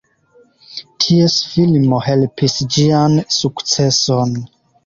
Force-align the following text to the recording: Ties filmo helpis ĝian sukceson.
Ties 1.03 1.35
filmo 1.51 2.01
helpis 2.07 2.57
ĝian 2.77 3.21
sukceson. 3.39 4.39